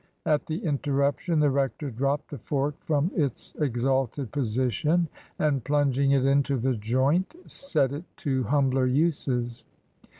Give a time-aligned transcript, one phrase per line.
[0.25, 6.25] At the interruption the rector dropped the fork from its exalted position, and, plunging it
[6.25, 9.63] into the joint, set it to humbler uses.